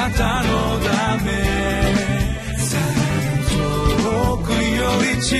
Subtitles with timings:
[0.00, 1.30] なたのため。
[4.02, 5.36] 遠くより近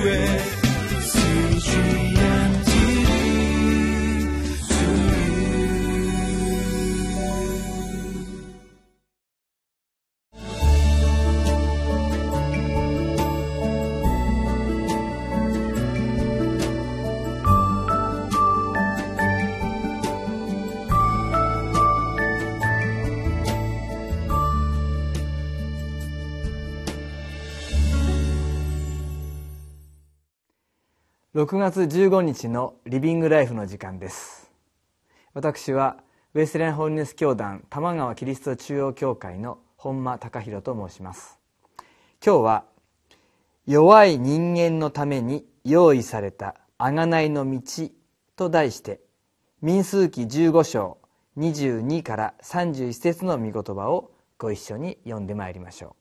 [0.00, 0.59] くへ。
[31.40, 34.50] 6月15日のリビングライフの時間です。
[35.32, 35.96] 私は
[36.34, 41.38] ウェスレンホールネス教団玉川キリスト中央教会の本間隆弘と申します。
[42.22, 42.64] 今日は
[43.66, 47.88] 弱い人間のために用意された贖いの道
[48.36, 49.00] と題して
[49.62, 50.98] 民数記15章
[51.38, 55.99] 22から31節の御言葉をご一緒に読んでまいりましょう。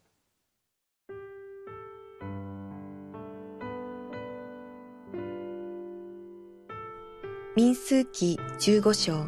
[7.59, 9.25] 民数記15章。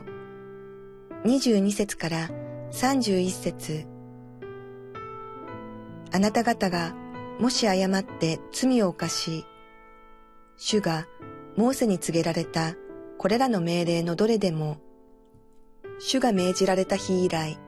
[1.26, 2.30] 22節から
[2.72, 3.86] 31節。
[6.14, 6.96] あなた方が
[7.42, 9.46] もし誤って罪を犯し、
[10.56, 11.08] 主が
[11.58, 12.76] モーセに告げられた
[13.18, 14.78] これらの命令のどれでも、
[16.00, 17.60] 主が命じられた日以来、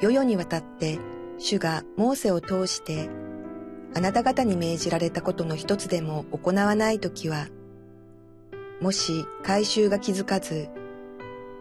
[0.00, 1.00] 世々にわたって
[1.38, 3.10] 主がモーセを通して
[3.96, 7.48] あなた方に命じられたことの一つでも行わないときは、
[8.80, 10.68] もし回収が気づかず、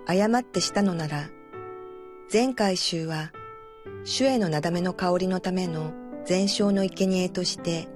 [0.05, 1.29] 誤ってしたのなら、
[2.29, 3.31] 全回収は、
[4.03, 5.93] 主へのなだめの香りのための
[6.25, 7.87] 全焼の生贄として、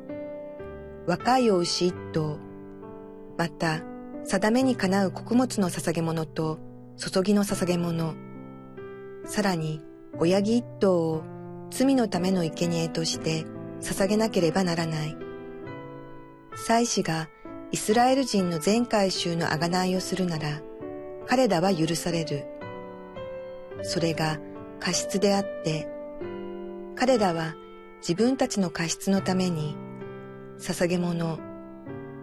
[1.06, 2.40] 若いお牛一頭、
[3.38, 3.81] また、
[4.23, 6.59] 定めにかなう穀物の捧げ物と
[6.97, 8.16] 注ぎの捧げ物、
[9.25, 9.81] さらに
[10.17, 11.23] 親木一頭を
[11.72, 13.45] 罪のための生贄として
[13.81, 15.17] 捧げなければならない。
[16.56, 17.28] 祭司が
[17.72, 20.62] イスラエル人の全回収の贖いをするなら、
[21.28, 22.46] 彼らは許される。
[23.84, 24.40] それが
[24.80, 25.88] 過失であって、
[26.96, 27.53] 彼らは
[28.02, 29.75] 自分たちの過失のために、
[30.58, 31.38] 捧げ物、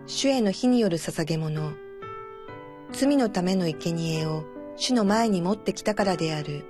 [0.07, 1.75] 主への火による捧げ物、
[2.91, 6.65] 罪のための生贄を主の前に持ってきたからである。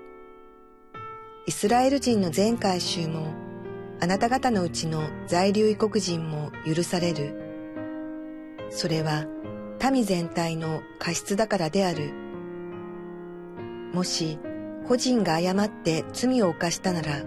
[1.47, 3.32] イスラエル人の全回収も、
[4.03, 7.45] あなた方のうちの在留異国人も許される。
[8.71, 9.27] それは
[9.93, 12.12] 民全体の過失だからである。
[13.93, 14.38] もし
[14.87, 17.22] 個人が誤って罪を犯したなら、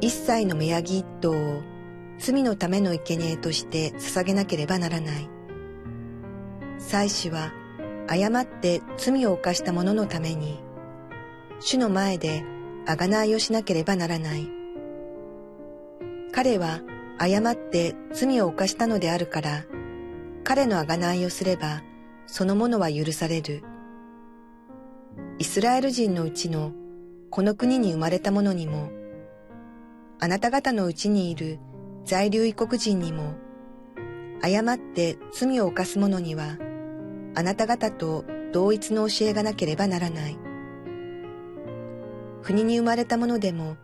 [0.00, 1.62] 一切の目ヤギ一頭を
[2.18, 5.28] 罪のための生贄として捧げなければならない。
[6.78, 7.52] 祭司は
[8.08, 10.60] 誤って罪を犯した者のために、
[11.60, 12.44] 主の前で
[12.86, 14.48] 贖いをしなければならない。
[16.32, 16.80] 彼は
[17.18, 19.64] 誤って罪を犯したのであるから、
[20.44, 21.82] 彼の贖いをすれば、
[22.26, 23.62] そのものは許される。
[25.38, 26.72] イスラエル人のうちの
[27.30, 28.90] この国に生まれた者にも、
[30.18, 31.58] あなた方のうちにいる
[32.04, 33.34] 在留異国人にも、
[34.42, 36.56] 誤って罪を犯す者には、
[37.34, 40.38] あなた方と同一の教えがなければならない。
[42.42, 43.76] 国に生まれた者でも、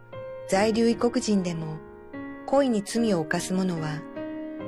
[0.48, 1.78] 在留異国人でも、
[2.46, 4.00] 恋に罪を犯す者は、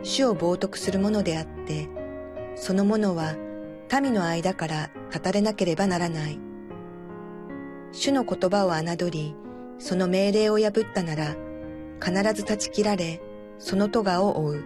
[0.03, 1.89] 主を冒涜するものであって、
[2.57, 3.35] そのものは
[4.01, 6.39] 民の間から語れなければならない。
[7.93, 9.35] 主の言葉を侮り、
[9.79, 11.37] その命令を破ったなら、
[12.01, 13.21] 必ず断ち切られ、
[13.59, 14.65] その咎を負う。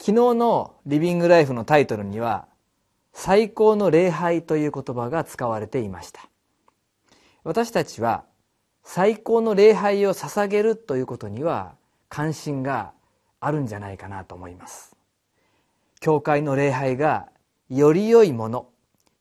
[0.00, 2.46] 昨日のリビングライフのタイトルには、
[3.12, 6.28] 最高の礼拝という言葉が使われていました。
[7.42, 8.24] 私たちは
[8.90, 11.74] 最高の礼拝を捧げるということには
[12.08, 12.92] 関心が
[13.38, 14.96] あるんじゃないかなと思います。
[16.00, 17.28] 教会の礼拝が
[17.68, 18.70] より良いもの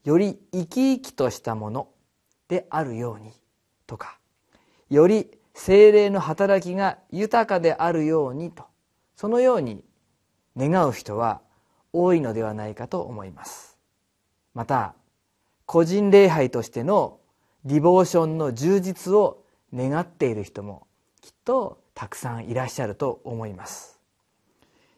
[0.06, 1.90] より生き生きとしたもの
[2.48, 3.34] であるように
[3.88, 4.20] とか
[4.90, 8.64] より精霊の働きが豊かであるようにと
[9.18, 9.84] そのように
[10.56, 11.42] 願う人は
[11.92, 13.78] 多いのではないかと思います。
[14.54, 14.94] また
[15.66, 17.20] 個人礼拝としての
[17.66, 19.44] ディボーションの充実を
[19.74, 20.88] 願っている人も
[21.22, 24.00] きっとたくさんいらっしゃると思います。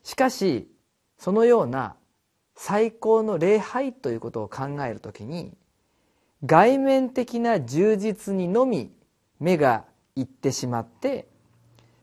[0.04, 0.70] しかし
[1.18, 1.96] そのような
[2.56, 5.56] 最高の礼拝ということを考えるときに
[6.46, 8.92] 外面的な充実にのみ
[9.40, 9.86] 目が
[10.16, 11.28] いってしまって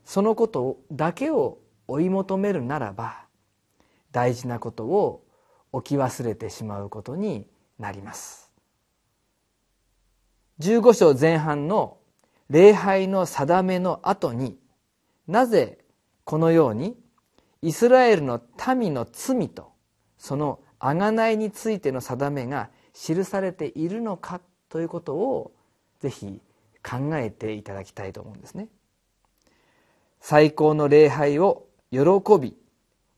[0.05, 1.59] そのことだけを
[1.89, 3.25] 追い求めるならば
[4.13, 5.25] 大事なことを
[5.73, 7.47] 置き忘れてしまうことに
[7.79, 8.51] なります。
[10.61, 11.99] 15章前半の
[12.51, 14.59] 礼拝の定めの後に
[15.27, 15.79] なぜ
[16.25, 16.97] このように
[17.63, 18.41] イスラエルの
[18.77, 19.73] 民の罪と
[20.19, 25.53] その贖いについての定めが記されているのかということを
[26.01, 26.41] ぜひ
[26.83, 28.69] 考えていただきたいと思うんですね。
[30.21, 32.01] 最高の礼拝を喜
[32.41, 32.57] び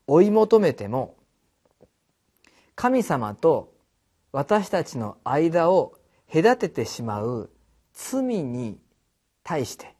[0.07, 1.15] 追い求めても
[2.75, 3.73] 神様と
[4.31, 5.93] 私たちの間を
[6.31, 7.49] 隔ててしまう
[7.93, 8.79] 罪に
[9.49, 9.95] 対して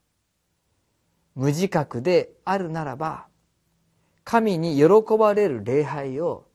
[1.34, 3.25] 無自覚であるならば
[4.24, 6.46] 神に喜ばれる礼拝を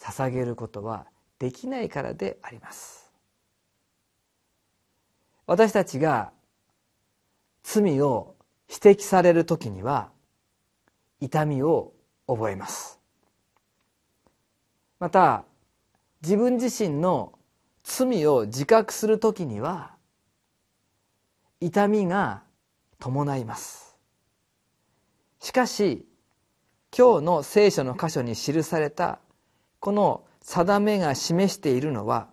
[0.00, 1.04] 捧げることは
[1.38, 3.12] できないからであります。
[5.46, 6.32] 私たちが
[7.62, 8.34] 罪を
[8.70, 10.10] 指摘される時には
[11.20, 11.92] 痛みを
[12.26, 12.98] 覚えます。
[14.98, 15.44] また
[16.22, 17.38] 自分自身の
[17.84, 19.97] 罪を自覚する時には
[21.60, 22.42] 痛みが
[22.98, 23.96] 伴います。
[25.40, 26.06] しかし
[26.96, 29.18] 今日の聖書の箇所に記された
[29.80, 32.28] この定めが示しているのは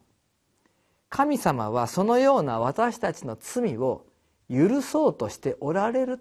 [1.10, 4.06] 神様はそのような私たちの罪を
[4.50, 6.20] 許そうとしておられる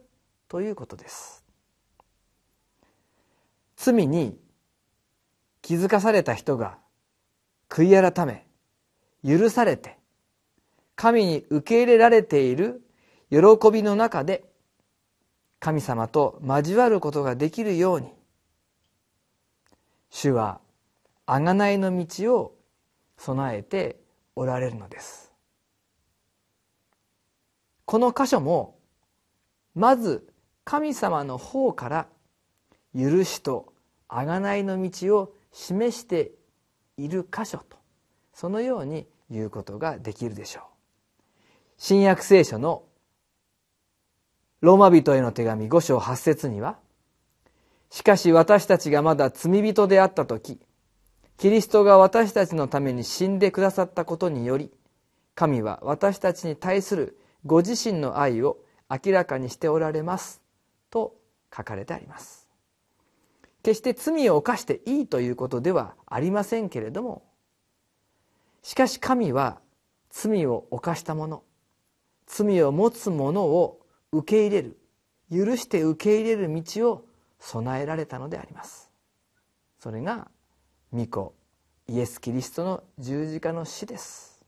[0.48, 1.44] ということです。
[3.76, 4.38] 罪に
[5.62, 6.78] 気づかされた人が
[7.68, 8.46] 悔い改め
[9.26, 9.98] 許されて
[10.96, 12.83] 神に受け入れられている
[13.34, 14.44] 喜びの中で
[15.58, 18.12] 神様と交わることができるように
[20.08, 20.60] 主は
[21.26, 22.54] 贖いの道を
[23.16, 23.98] 備えて
[24.36, 25.32] おられるのです。
[27.84, 28.78] この箇所も
[29.74, 30.28] まず
[30.62, 32.06] 神様の方から
[32.96, 33.72] 許しと
[34.08, 36.30] 贖いの道を示して
[36.96, 37.76] いる箇所と
[38.32, 40.62] そのように言うことができるでしょう。
[41.78, 42.84] 新約聖書の
[44.64, 46.78] ローマ人への手紙5章8節には
[47.90, 50.58] しかし私たちがまだ罪人であった時
[51.36, 54.70] キリストが私たちのために死んでくださったことにより
[55.34, 58.56] 神は私たちに対するご自身の愛を
[58.88, 60.40] 明らかにしておられます
[60.88, 61.14] と
[61.54, 62.48] 書かれてあります。
[63.62, 67.22] 決して罪を犯していいということではありませんけれども
[68.62, 69.60] しかし神は
[70.08, 71.42] 罪を犯した者
[72.26, 73.83] 罪を持つ者を
[74.14, 74.78] 受け入れる
[75.30, 77.04] 許して受け入れる道を
[77.40, 78.90] 備えられたのであります。
[79.80, 80.28] それが
[80.92, 81.34] 御子
[81.88, 84.44] イエス・キリストの十字架の死です。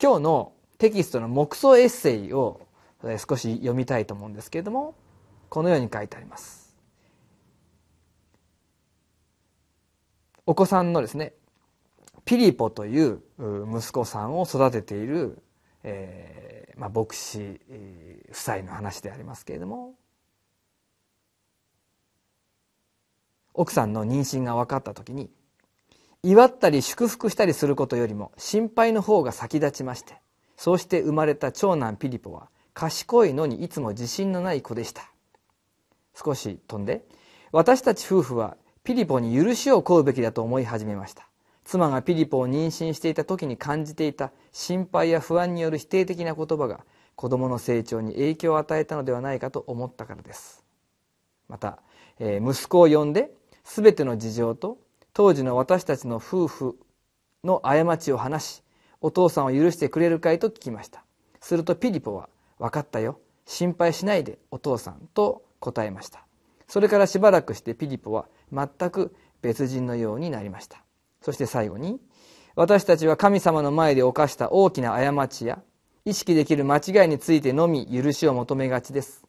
[0.00, 2.60] 今日のテキストの黙想エッセイを
[3.28, 4.94] 少し読みたいと思うんですけれども
[5.48, 6.76] このように書いてあります。
[10.46, 11.34] お子さんのですね
[12.24, 13.20] ピリポという
[13.74, 15.42] 息子さんを育てている、
[15.82, 17.60] えーまあ、牧師
[18.30, 19.94] 夫妻の話でありますけれども
[23.54, 25.30] 奥さんの妊娠が分かった時に
[26.22, 30.14] 祝ったり祝福したりすることよりも心配の方が先立ちまして
[30.56, 32.48] そうして生まれた長男ピリポは
[32.78, 35.10] 賢いのにいつも自信のない子でした。
[36.14, 37.04] 少し飛んで
[37.50, 41.28] 私たち夫婦はピリポに許しを請うべきだと思い始めました。
[41.64, 46.84] 妻がピリポを妊娠していた時に感じていた心配や不安による否定的な言葉が
[47.18, 50.62] 子供の成長に影響を与えたのではないかと思ったからです。
[51.48, 51.80] また、
[52.20, 53.32] えー、息子を呼んで
[53.64, 54.78] 全ての事情と
[55.14, 56.78] 当時の私たちの夫婦
[57.42, 58.62] の過ちを話し
[59.00, 61.02] お父さんを許してくれるかいと聞きました。
[61.40, 62.28] するとピリポは
[62.60, 63.18] 「分かったよ。
[63.46, 66.24] 心配しないでお父さん」と答えました。
[66.68, 70.84] それからしばらくしてピリポは全く別人のようになりました。
[71.20, 72.00] そして最後に
[72.54, 75.60] 私たちは神様の前で犯した大きな過ちや
[76.08, 79.26] 意識できる間違いについてのみ許しを求めがちです。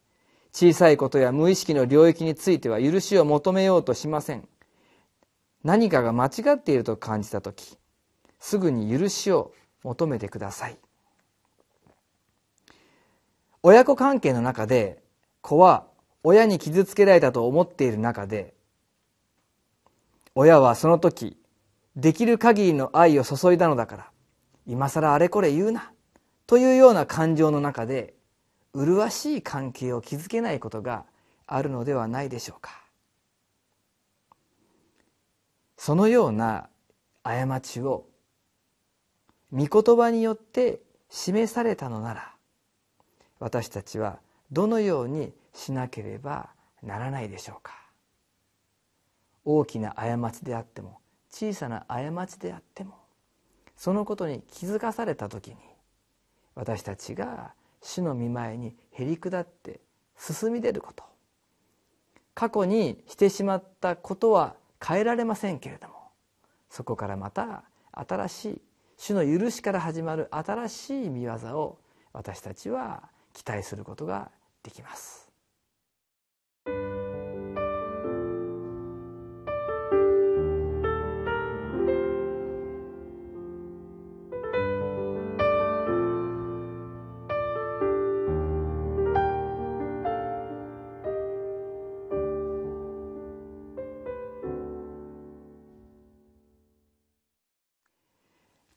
[0.53, 4.48] 小さいことや無意識の領域については許しを求めようとしません。
[5.65, 7.77] 何かが間違っていると感じた時
[8.39, 9.51] すぐに許しを
[9.83, 10.77] 求めてください。
[13.62, 15.03] 親子関係の中で
[15.41, 15.86] 子は
[16.24, 18.53] 親に傷つけられたと思っている中で
[20.33, 21.36] 親はその時
[21.98, 24.12] できる限りの愛を注いだのだから
[24.65, 25.91] 今更あれこれ言うな。
[26.50, 28.15] というような感情の中で
[28.74, 31.06] 麗しい関係を築けないことが
[31.46, 32.72] あるのではないでしょうか。
[35.77, 36.68] そのような
[37.22, 38.08] 過ちを
[39.53, 40.79] 御言葉によって
[41.12, 42.34] 示されたのなら
[43.38, 44.18] 私たちは
[44.51, 46.50] どのようにしなければ
[46.82, 47.75] ならないでしょうか。
[49.46, 50.98] 大きな過ちであっても
[51.29, 52.96] 小さな過ちであっても
[53.77, 55.68] そのことに気づかされた時に
[56.60, 59.80] 私たちが主の御前にへり下って
[60.18, 61.06] 進み出ること。
[62.36, 65.94] 過去にしてしまったことは変えられませんけれども。
[66.70, 67.63] そこからまた
[67.94, 68.62] 新しい
[68.98, 71.80] 主の許しから始まる新しい見業を
[72.12, 74.30] 私たちは期待することが
[74.62, 75.28] できます。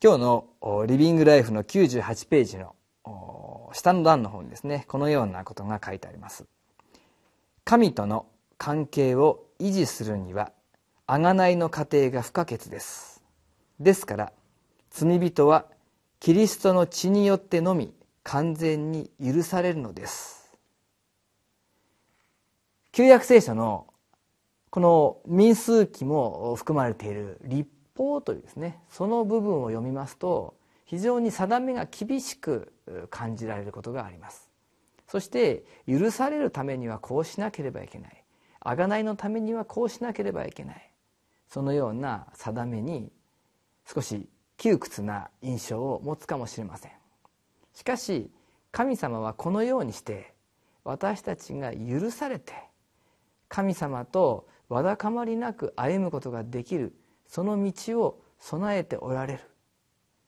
[0.05, 2.75] 今日のリビングライフの98ページの
[3.71, 6.45] 下の段の方にですねこのようなことが書いてあります。
[7.63, 8.25] 神との
[8.57, 10.51] 関係を維持するには
[11.07, 13.23] 贖いの過程が不可欠です。
[13.79, 14.33] ですから
[14.89, 15.67] 罪人は
[16.19, 17.93] キリストの血によってのみ
[18.23, 20.51] 完全に許されるのです。
[22.91, 23.87] 旧約聖書の
[24.69, 32.73] この民数記も含まれている立法というですねその部分を読みますと非常に定めが厳しく
[33.09, 34.49] 感じられることがあります。
[35.07, 38.23] そして許されるためにはこうしなければいけない。
[38.61, 40.91] 贖いのためにはこうしなければいけない。
[41.49, 43.11] そのような定めに
[43.91, 46.91] 少し窮屈な印象を持つかもしれません。
[47.73, 48.29] しかし
[48.71, 50.33] 神様はこのようにして
[50.83, 52.53] 私たちが許されて
[53.49, 56.93] 神様とわだかまりなく歩むことができる
[57.27, 59.39] その道を備えておられる。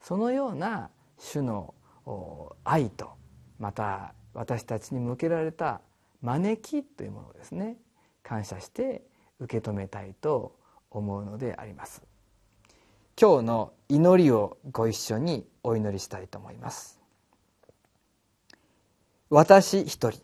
[0.00, 1.74] そのような主の
[2.64, 3.10] 愛と
[3.58, 5.80] また私たちに向けられた
[6.22, 7.76] 招きというものをですね。
[8.22, 9.02] 感謝して
[9.38, 10.56] 受け止めたいと
[10.90, 12.02] 思うのであります。
[13.20, 17.00] 今日の祈りをご一緒にお祈りしたいと思います。
[19.30, 20.20] 私一人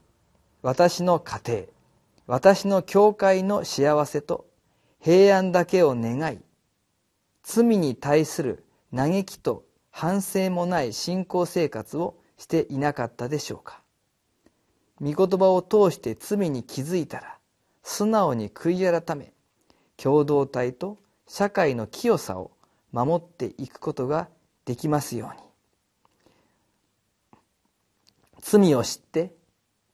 [0.62, 1.62] 私の家庭
[2.26, 4.46] 私の教会の幸せと
[5.00, 6.38] 平安だけを願い
[7.42, 13.82] 罪に対する嘆きと反省もない信仰生活をしていなかったでしょうか。
[15.00, 17.38] 御言葉を通して罪に気づいたら
[17.82, 19.32] 素直に悔い改め
[19.96, 22.52] 共同体と社会の清さを
[22.92, 24.28] 守っていくことが
[24.64, 25.42] できますように。
[28.40, 29.34] 罪を知って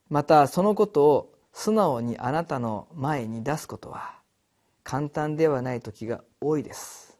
[0.08, 4.14] またそのことを素直にあなたの前に出すことは
[4.84, 7.17] 簡単ではない時が多いです。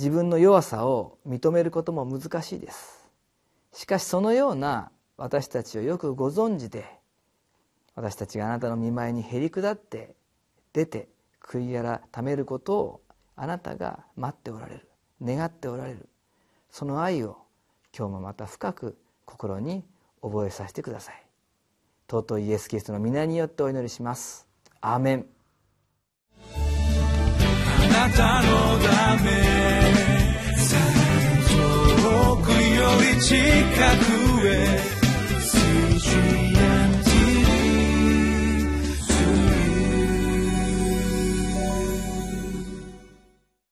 [0.00, 3.06] 自分の弱さを認めることも難しいです。
[3.74, 6.86] しかしそのような私たちをよくご存知で
[7.94, 10.14] 私たちがあなたの見舞いにへり下って
[10.72, 11.10] 出て
[11.42, 13.00] 悔い改めることを
[13.36, 14.88] あなたが待っておられる。
[15.22, 16.08] 願っておられる。
[16.70, 17.36] その愛を
[17.94, 19.84] 今日もまた深く心に
[20.22, 21.22] 覚えさせてください。
[22.10, 24.46] 尊いイエス・キリストの皆によってお祈りします。
[24.80, 25.26] アーメン。
[26.54, 29.59] あなたのため
[33.20, 34.09] critica